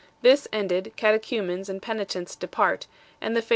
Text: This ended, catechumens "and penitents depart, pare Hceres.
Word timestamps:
This 0.23 0.47
ended, 0.51 0.93
catechumens 0.95 1.69
"and 1.69 1.79
penitents 1.79 2.35
depart, 2.35 2.87
pare 3.21 3.29
Hceres. 3.29 3.43